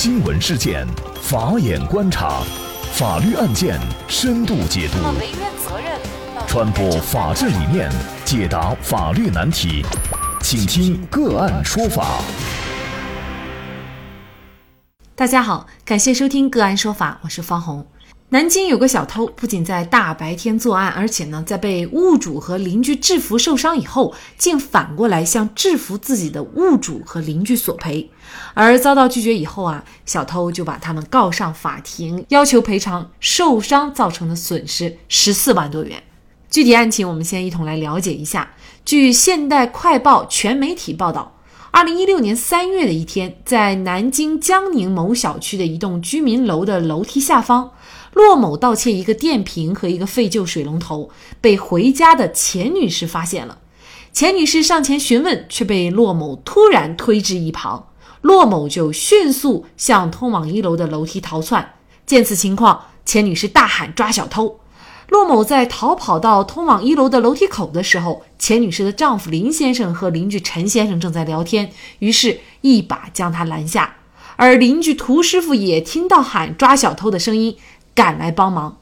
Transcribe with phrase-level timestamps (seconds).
[0.00, 0.86] 新闻事件，
[1.20, 2.40] 法眼观察，
[2.92, 3.76] 法律案件
[4.06, 4.98] 深度解读，
[6.46, 7.90] 传播法治理念，
[8.24, 9.84] 解答法律难题，
[10.40, 12.20] 请听个案说法。
[15.16, 17.84] 大家好，感谢收听个案说法，我是方红。
[18.30, 28.10] 南京有个小偷，不仅在大白天作案，而且呢，在被物主和邻居制服受伤以后，竟反过来向制服自己的物主和邻居索赔。
[28.52, 36.02] 而遭到拒绝以后啊，小偷就把他们告上法庭，要求赔偿受伤造成的损失十四万多元。
[36.50, 38.50] 具体案情，我们先一同来了解一下。
[38.84, 41.34] 据《现代快报》全媒体报道，
[41.70, 47.70] 二零一六年三月的一天，在南京江宁某小区的一栋居民楼的楼梯下方。
[48.14, 53.58] 骆某盗窃一个电瓶和一个废旧水龙头，被回家的钱女士发现了。
[54.12, 57.88] 钱女士上前询问，却被骆某突然推至一旁。
[58.22, 61.74] 骆某就迅速向通往一楼的楼梯逃窜。
[62.04, 64.58] 见此情况，钱女士大喊抓小偷。
[65.08, 73.96] 骆某在逃跑到通往一楼的楼梯口的时候，钱女士的丈夫林先生和邻居陈先生正在聊天，于是一把将他拦下。
[74.36, 77.56] 而邻居涂师傅也听到喊抓小偷的声音。
[77.98, 78.76] 赶来帮忙，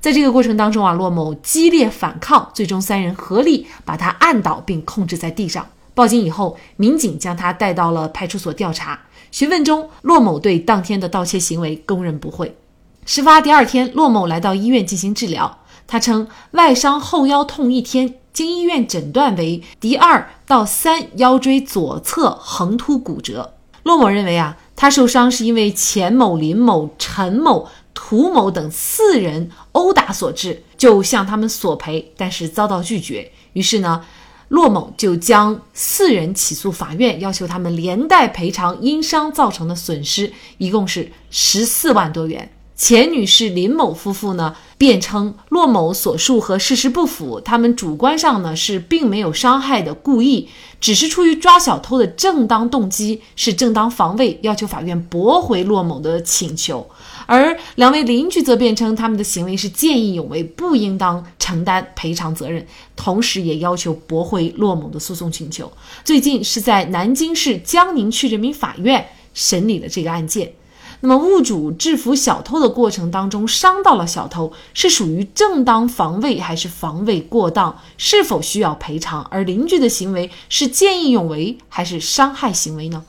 [0.00, 5.66] 在这个过程当中啊，骆某激烈反抗，最终三人合力把他按倒并控制在地上。
[5.92, 8.98] 报警以后，民警将他带到了派出所调查。
[9.30, 12.56] 询问中，骆某对当天的盗窃行为供认不讳。
[13.04, 23.52] 事发第二天，骆某来到医院进行治疗，他称外伤后腰痛一天，经医院诊断为第二到三腰椎左侧横突骨折。
[23.82, 27.68] 骆某认为啊，他受伤是因为钱某、林某、陈某。
[27.94, 33.30] 涂某等四人殴打所致，就向他们索赔，但是遭到拒绝。
[33.52, 34.04] 于是呢，
[34.48, 42.50] 骆某就将四人起诉法院，要求他们连带赔偿因伤造成的损失，一共是十四万多元。
[42.74, 50.48] 钱女士、林某夫妇呢辩称，骆某所述和事实不符，他们主观上呢是并没有伤害的故意，
[50.80, 56.88] 只是出于抓小偷的正当动机，是正当防卫，要求法院驳回骆某的请求。
[57.32, 65.72] 而两位邻居则辩称，他们的行为是见义勇为，不应当承担赔偿责任，同时也要求驳回骆某的诉讼请求。
[66.04, 70.52] 最近是在南京市江宁区人民法院审理了这个案件。
[71.00, 77.80] 那么，物主制服小偷的过程当中伤到了小偷，是属于正当防卫还是防卫过当？
[77.96, 79.22] 是否需要赔偿？
[79.30, 83.02] 而邻居的行为是见义勇为还是伤害行为呢？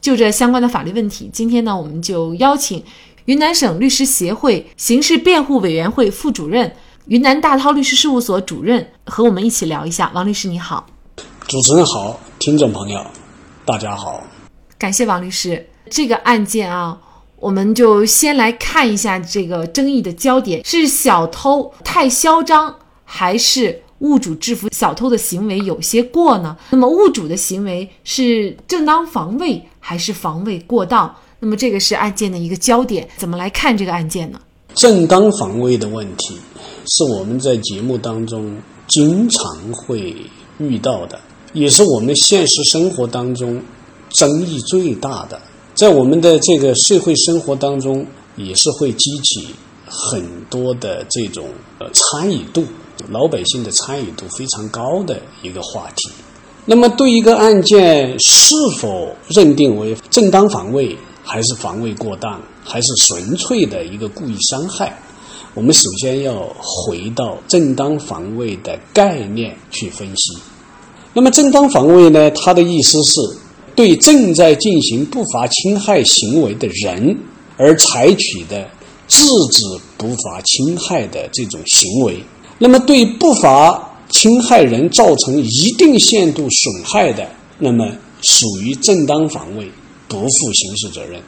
[0.00, 2.82] 就这相关的法律问题，今天呢，我们就邀请。
[3.26, 6.76] 云南省律师协会刑事辩护委员会副主任、
[7.06, 10.12] 云南大韬律师事务所主任和我们一起聊一下。
[10.14, 10.86] 王律师你好，
[11.48, 13.04] 主持人好，听众朋友
[13.64, 14.22] 大家好，
[14.78, 15.68] 感谢王律师。
[15.90, 16.96] 这个案件啊，
[17.40, 26.56] 我们就先来看一下这个争议的焦点：是小偷太嚣张，还是物主制服小偷的行为有些过呢？
[26.70, 31.12] 那么物主的行为是正当防卫，还是防卫过当？
[31.38, 34.40] 那么这个是案件的一个焦点，怎么来看这个案件呢？
[34.74, 36.36] 正当防卫的问题
[36.86, 40.14] 是我们在节目当中经常会
[40.58, 41.18] 遇到的，
[41.52, 43.62] 也是我们现实生活当中
[44.10, 45.40] 争议最大的。
[45.74, 49.48] 在我们的这个社会生活当中，也是会激起
[49.84, 51.46] 很多的这种
[51.78, 52.64] 呃参与度，
[53.10, 56.10] 老百姓的参与度非常高的一个话题。
[56.64, 60.96] 那么，对一个案件是否认定为正当防卫？
[61.28, 64.96] 还是防卫过当，还是纯粹的一个故意伤害？
[65.54, 70.38] 我们首先要回到正当防卫的概念去分析。
[71.12, 72.30] 那么，正当防卫呢？
[72.30, 73.20] 它的意思是
[73.74, 77.18] 对正在进行不法侵害行为的人
[77.56, 78.68] 而采取的
[79.08, 79.64] 制止
[79.96, 82.22] 不法侵害的这种行为。
[82.58, 87.28] 那么，对不法侵害人造成一定限度损害的，
[87.58, 89.68] 那么属于正当防卫。
[90.08, 91.20] 不负刑事责任，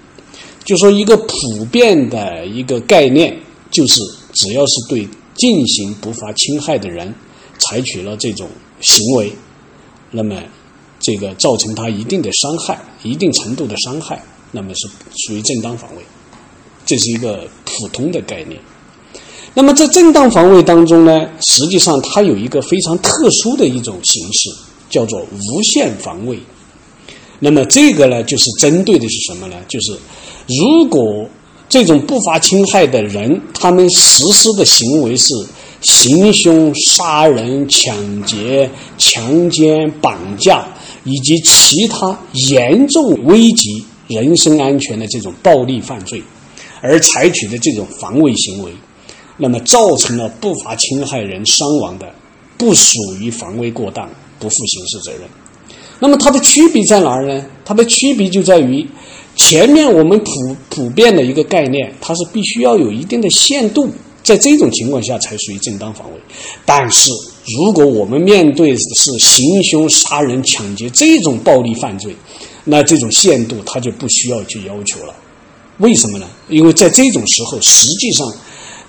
[0.64, 3.36] 就说一个普遍的一个概念，
[3.70, 4.00] 就是
[4.32, 7.12] 只要是对进行不法侵害的人
[7.58, 8.48] 采取了这种
[8.80, 9.32] 行为，
[10.10, 10.40] 那么
[11.00, 16.02] 这个造成他一定的伤害、一定程度的伤害，那么是属于正当防卫，
[16.86, 18.60] 这是一个普通的概念。
[19.54, 24.50] 那么在正当防卫当中呢，实际上它有一个非常特殊的一种形式，
[24.88, 26.38] 叫做无限防卫。
[27.40, 29.56] 那么这个呢，就是针对的是什么呢？
[29.68, 29.92] 就是
[30.46, 31.28] 如果
[31.68, 35.32] 这种不法侵害的人，他们实施的行为是
[35.80, 40.66] 行凶、杀人、抢劫、强奸、绑架
[41.04, 42.18] 以及其他
[42.48, 46.22] 严重危及人身安全的这种暴力犯罪，
[46.80, 48.72] 而采取的这种防卫行为，
[49.36, 52.12] 那么造成了不法侵害人伤亡的，
[52.56, 55.20] 不属于防卫过当，不负刑事责任。
[56.00, 57.44] 那么它的区别在哪儿呢？
[57.64, 58.86] 它的区别就在于，
[59.36, 63.90] 前面我们普普遍的一个概念，它是必须要有一定的限度，
[64.22, 66.20] 在这种情况下才属于正当防卫。
[66.64, 67.10] 但是
[67.56, 72.14] 如果我们面对的是行凶、杀人、抢劫这种暴力犯罪，
[72.64, 75.14] 那这种限度它就不需要去要求了。
[75.78, 76.26] 为什么呢？
[76.48, 78.32] 因为在这种时候，实际上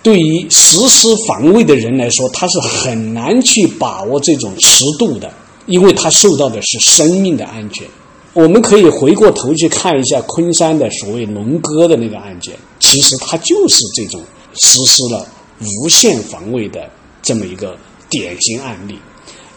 [0.02, 5.32] 对于实施防卫的人来说，他是很难去把握这种尺度的。
[5.70, 7.88] 因为他受到的是生命的安全，
[8.34, 14.20] 我们可以回过头去看一下昆山的所谓龙哥的那个案件，其实他就是这种
[14.56, 15.28] 实施了
[15.84, 16.90] 无限防卫的
[17.22, 17.78] 这么一个
[18.10, 18.98] 典型案例。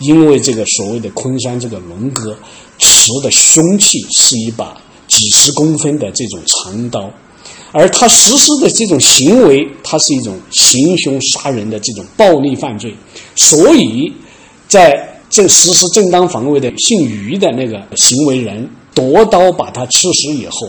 [0.00, 2.37] 因为这个所谓的昆山这个龙哥
[2.79, 4.76] 持的凶器是一把
[5.08, 7.11] 几十公分的这种长刀，
[7.73, 12.94] 而他实施的这种行为，他是一种行凶杀人的这种暴力犯罪，
[13.35, 14.12] 所以
[14.69, 15.08] 在。
[15.32, 20.69] 正实施正当防卫的姓于的那个行为人夺刀把他刺死以后，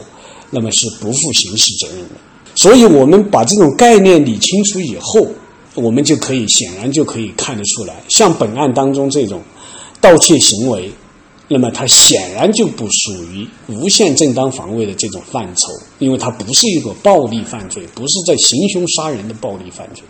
[0.49, 2.15] 那么是不负刑事责任的。
[2.55, 5.27] 所以，我们把这种概念理清楚以后，
[5.75, 9.41] 我们就可以显然就可以看得出来，像本案当中这种
[9.99, 10.89] 盗窃行为，
[11.49, 15.67] 那么它显然就不属于无限正当防卫的这种范畴，
[15.99, 20.03] 因为它不是一个暴力犯罪，不是在行凶杀人的暴力犯罪，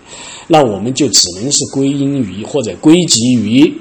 [0.48, 3.74] 那我们就只能是归因于或者归结于。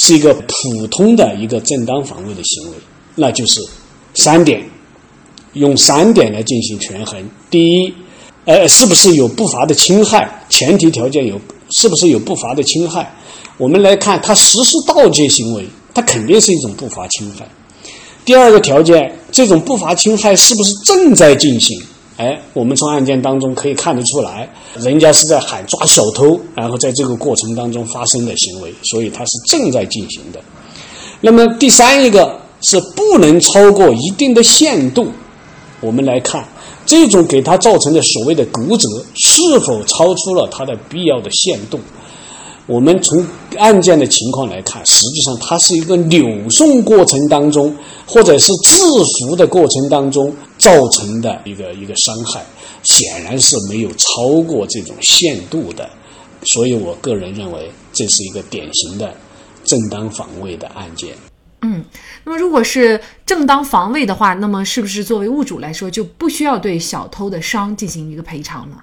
[0.00, 2.76] 是一个普通的一个正当防卫的行为，
[3.14, 3.60] 那就是
[4.14, 4.62] 三点，
[5.52, 7.22] 用三点来进行权衡。
[7.50, 7.94] 第一，
[8.44, 10.44] 呃，是不是有不法的侵害？
[10.48, 13.12] 前提条件有，是不是有不法的侵害？
[13.58, 17.46] 我们来看，他实施盗窃行为，他肯定是一种不法侵害。
[18.24, 21.78] 第二个条件，这种不法侵害是不是正在进行？
[22.20, 24.46] 哎，我们从案件当中可以看得出来，
[24.76, 30.38] 人家是在喊抓小偷，然后在这个过程当中发生的行为，所以它是正在进行的。
[31.22, 35.10] 那么第三一个是不能超过一定的限度，
[35.80, 36.46] 我们来看
[36.84, 41.80] 这种给他造成的所谓的骨折是否超出了他的必要的限度。
[42.66, 43.26] 我们从
[43.56, 47.74] 案件的情况来看，实际上它是一个扭送过程当中，
[48.06, 48.78] 或者是制
[49.18, 52.44] 服的过程当中造成的一个一个伤害，
[52.84, 55.90] 显然是没有超过这种限度的，
[56.42, 59.12] 所以我个人认为这是一个典型的
[59.64, 61.16] 正当防卫的案件。
[61.62, 61.84] 嗯，
[62.24, 68.76] 那么如果是正当防卫的话，那么是不是作为物主来说就不需要对小偷的伤进行一个赔偿呢？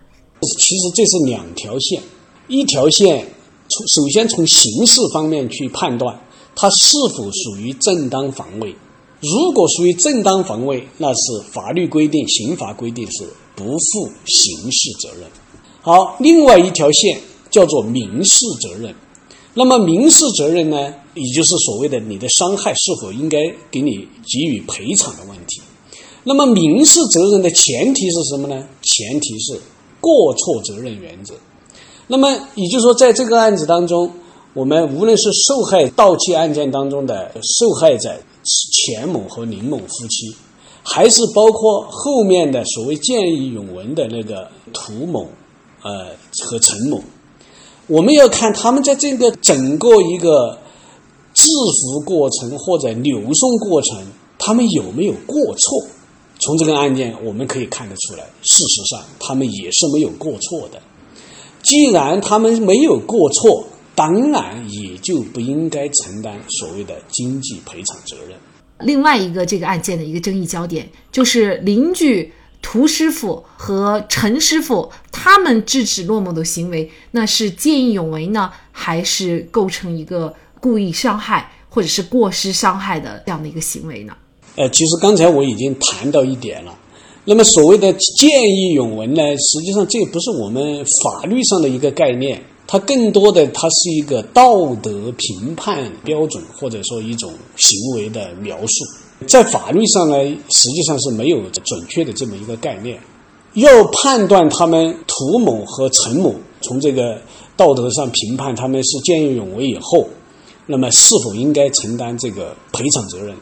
[0.59, 2.01] 其实这是两条线，
[2.47, 3.27] 一条线。
[3.69, 6.17] 从首先从刑事方面去判断，
[6.55, 8.75] 它是否属于正当防卫。
[9.19, 15.27] 如果属于正当防卫，那是法律规定、刑法规定是不负刑事责任。
[15.81, 17.19] 好，另外一条线
[17.49, 18.93] 叫做民事责任。
[19.53, 23.39] 那么民事责任呢，也就是所谓的你的伤害是否应该
[23.71, 25.61] 给你给予赔偿的问题。
[26.23, 28.67] 那么民事责任的前提是什么呢？
[28.83, 29.59] 前提是
[29.99, 31.33] 过错责任原则。
[32.05, 34.11] 那么也就是说，在这个案子当中，
[34.53, 38.15] 我们无论是受害盗窃案件当中的受害者
[38.71, 40.35] 钱某和林某夫妻，
[40.83, 45.27] 还是包括后面的所谓见义勇为的那个涂某，
[45.83, 46.07] 呃
[46.43, 47.01] 和陈某，
[47.87, 50.57] 我们要看他们在这个整个一个
[51.33, 54.05] 制服过程或者扭送过程，
[54.39, 55.87] 他们有没有过错？
[56.39, 60.79] 从这个案件我们可以看得出来，事实上他们也是没有过错的。
[61.63, 63.65] 既然他们没有过错，
[63.97, 68.37] 当然也就不应该承担所谓的经济赔偿责任。
[68.81, 84.15] 另外一个这个案件的一个争议焦点，就是邻居涂师傅和陈师傅他们制止骆某的行为，那是见义勇为呢，还是构成一个故意伤害或者是过失伤害的这样的一个行为呢？
[84.57, 86.77] 呃，其实刚才我已经谈到一点了。
[87.25, 98.85] 那么所谓的见义勇为呢，实际上这不是我们法律上的一个概念，它更多的它是一个道德评判标准，或者说一种行为的描述。
[99.25, 100.15] 在法律上呢，
[100.49, 102.99] 实际上是没有准确的这么一个概念。
[103.53, 107.19] 要判断他们涂某和陈某从这个
[107.55, 110.07] 道德上评判他们是见义勇为以后，
[110.65, 113.35] 那么是否应该承担这个赔偿责任，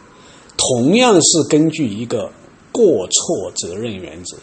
[0.55, 2.31] 同样是根据一个。
[2.75, 4.35] 过错责任原则，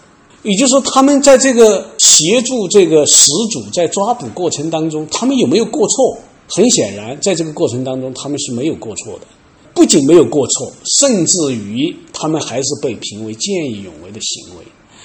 [0.42, 6.18] 也就是说，他们在这个协助这个失主在抓捕过程当中，他们有没有过错？
[6.48, 9.26] 很显然，在这个过程当中，他们是没有过错的。
[9.72, 14.64] 不仅没有过错，甚至于他们还是被评为见义勇为的行为。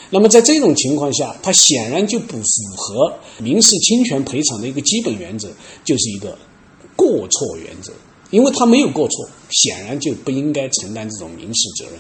[0.10, 2.44] 那么在这种情况下，它显然就不符
[2.76, 5.48] 合民事侵权赔偿的一个基本原则，
[5.86, 6.38] 就是一个
[6.96, 7.94] 过错原则。
[8.30, 11.94] 因为他没有过错，显然就不应该承担这种民事责任。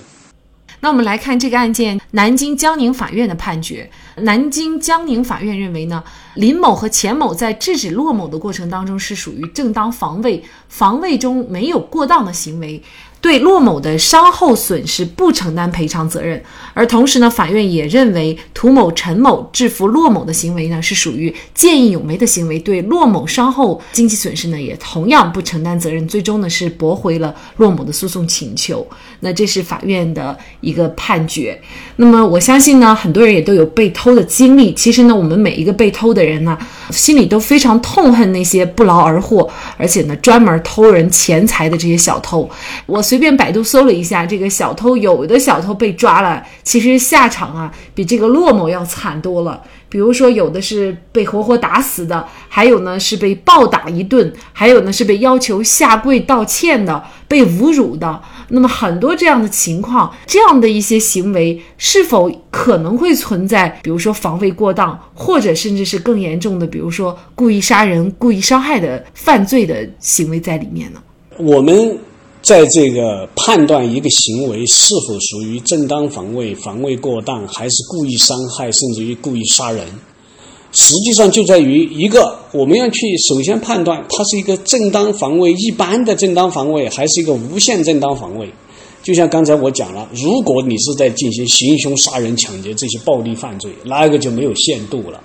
[0.80, 3.90] 那我们来看这个案件，南京江宁法院的判决。
[4.18, 6.04] 南京江宁法院认为呢，
[6.36, 12.82] 林某和钱某在制止骆某的过程当中是属于正当防卫，防卫中没有过当的行为。
[13.20, 16.42] 对骆某的伤后损失不承担赔偿责任，
[16.74, 28.88] 而同时呢，法院也认为涂某、陈某制服骆某的行为呢是属于见义勇为的行为，对骆某伤后经济损失呢也同样不承担责任，最终呢是驳回了骆某的诉讼请求。
[29.22, 31.60] 那这是法院的一个判决。
[31.96, 34.72] 那么我相信呢，很多人也都有被偷的经历。
[34.76, 36.56] 其实呢，我们每一个被偷的人呢，
[36.92, 42.48] 心里都非常痛恨那些不劳而获，而且呢专门偷人钱财的这些小偷。
[42.86, 43.04] 我。
[43.08, 49.64] 随便百度搜了一下，这个小偷有的小偷被抓了，其实下场啊比这个骆某要惨多了。
[49.88, 58.22] 比如说，有的是被活活打死的，还有呢是被暴打一顿，还有呢是被要求下跪道歉的，被侮辱的。
[58.50, 71.00] 那么很多这样的情况，这样的一些行为，是否可能会存在，比如说防卫过当，或者甚至是更严重的，比如说故意杀人、故意伤害的犯罪的行为在里面呢？
[71.38, 71.98] 我们。
[72.48, 79.86] 在这个判断一个行为是否属于正当防卫、防卫过当，还是故意伤害，甚至于故意杀人，
[80.72, 88.50] 实际上就在于一个，我们要去首先判断它是一个正当防卫、一般的正当防卫，还是一个无限正当防卫。
[89.04, 95.22] 就像刚才我讲了，如果你是在进行行凶杀人、抢劫这些暴力犯罪，那个就没有限度了。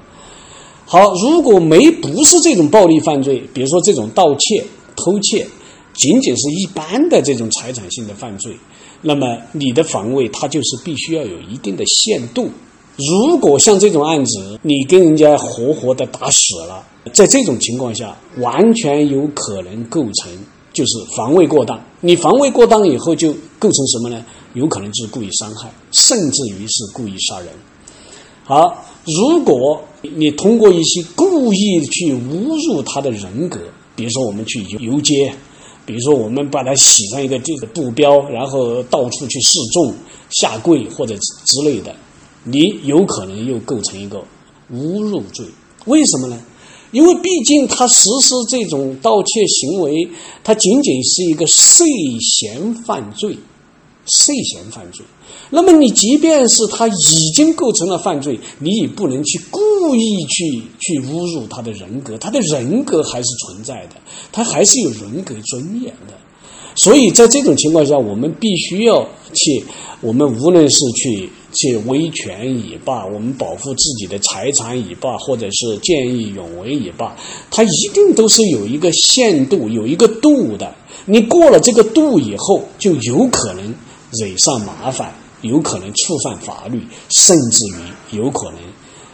[0.84, 4.64] 好，如果没不是这种暴力犯罪，比如说这种盗窃、
[4.96, 5.46] 偷窃。
[5.94, 8.56] 仅仅是一般的这种财产性的犯罪，
[9.02, 12.50] 那么你的防卫它就是必须要有一定的限度。
[12.96, 20.30] 如果像这种案子，你跟人家活活的打死了，在这种情况下，完全有可能构成
[20.72, 21.82] 就是防卫过当。
[22.00, 24.24] 你防卫过当以后，就构成什么呢？
[24.54, 27.48] 有可能就是故意伤害，甚至于是故意杀人。
[28.44, 33.58] 好，如果你通过一些故意去侮辱他的人格，
[33.96, 35.34] 比如说我们去游游街。
[35.92, 39.92] 比如说，我们把它写上一个这个布标，然后到处去示众、
[40.30, 41.94] 下跪或者之类的，
[42.44, 44.24] 你有可能又构成一个
[44.72, 45.44] 侮辱罪。
[45.84, 46.42] 为什么呢？
[46.92, 50.08] 因为毕竟他实施这种盗窃行为，
[50.42, 51.84] 他仅仅是一个涉
[52.20, 53.36] 嫌犯罪。
[54.06, 55.04] 涉嫌犯罪，
[55.50, 63.96] 那么你即便是他已经构成了犯罪，你也不能去故意去去侮辱他的人格，他的人格还是存在的，
[64.32, 66.14] 他还是有人格尊严的。
[66.74, 69.62] 所以在这种情况下，我们必须要去，
[70.00, 77.14] 我们无论是去去维权也罢，我们保护自己的财产也罢，或者是见义勇为也罢，
[77.50, 80.74] 它一定都是有一个限度、有一个度的。
[81.04, 83.74] 你过了这个度以后，就有可能。
[84.12, 88.60] 惹上麻烦，有可能触犯法律，甚至于有可能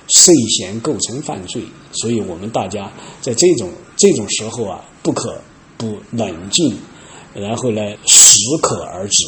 [0.08, 1.62] 涉嫌构成犯罪。
[1.92, 2.90] 所以，我们大家
[3.20, 5.40] 在这种这种时候啊，不可
[5.76, 6.76] 不冷静，
[7.34, 9.24] 然后呢，适可而止。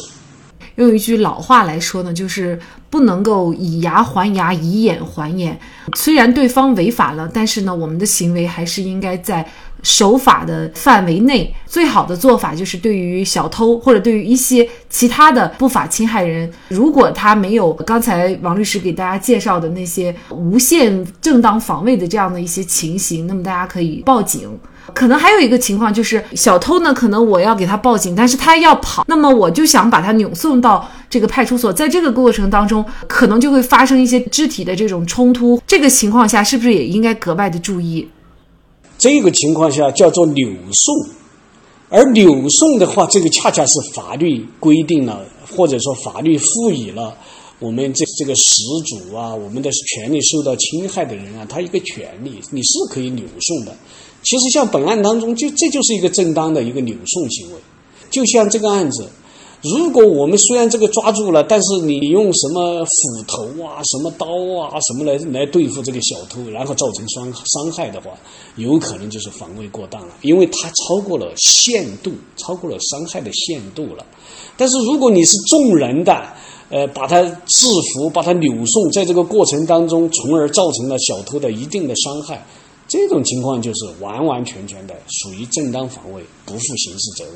[0.75, 2.59] 用一句老话来说呢，就是
[2.89, 5.59] 不能够以牙还牙，以眼还眼。
[5.95, 9.47] 虽然对方违法了，但是呢，我们的行为还是应该在。
[9.83, 24.55] 守法的范围内，最好的做法就是对于小偷或者对于一些其他的不法侵害人，如果他没有刚才王律师给大家介绍的那些无限正当防卫的这样的一些情形，那么大家可以报警。
[24.93, 35.61] 可能还有一个情况就是小偷呢，可能我要给他报警，但是他要跑，那么我就想把他扭送到这个派出所，在这个过程当中，可能就会发生一些肢体的这种冲突。
[35.65, 38.07] 这个情况下，是不是也应该格外的注意？
[38.97, 41.09] 这个情况下叫做扭送，
[41.89, 47.15] 而扭送的话，这个恰恰是法律规定了，或者说法律赋予了
[47.59, 53.75] 我们这这个失主啊，我们的权利受到侵害的人啊，他一个权利，你是可以扭送的。
[54.23, 57.57] 其实像本案当中，就这就是一个正当的一个扭送行为，
[58.09, 59.07] 就像这个案子。
[59.63, 64.25] 如果我们虽然这个抓住了，但是你用什么斧头啊、什么刀
[64.59, 68.09] 啊、什么来来对付这个小偷，然后造成伤伤害的话，
[68.55, 74.03] 有可能就是防卫过当了，因为它超过了限度，超过了伤害的限度了。
[74.57, 76.25] 但是如果你是众人的，
[76.71, 82.43] 呃，把他制服、把他扭送，在这个过程当中，从而造成了小偷的一定的伤害，
[82.91, 87.35] 这种情况就是完完全全的属于正当防卫，不负刑事责任。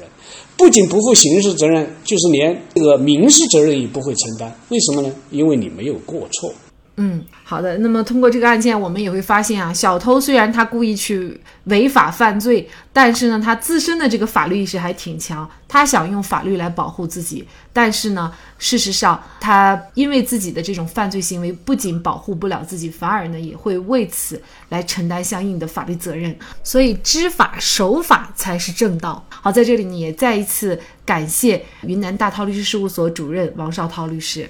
[0.57, 4.53] 不仅不负刑事责任，就是连这个民事责任也不会承担。
[4.67, 5.15] 为什么呢？
[5.31, 6.53] 因为你没有过错。
[6.97, 7.77] 嗯，好的。
[7.79, 17.45] 那么通过这个案件，我们也会发现啊，小偷虽然他故意去违法犯罪，但是呢，他自身的这个法律意识还挺强，他想用法律来保护自己。
[17.73, 26.33] 但是呢，事实上，他因为自己的这种犯罪行为，不仅保护不了自己，反而呢，也会为此来承担相应的法律责任。
[26.63, 29.21] 所以，知法守法才是正道。
[29.29, 34.49] 好，在这里呢，也再一次感谢云南大韬律师事务所主任王绍涛律师。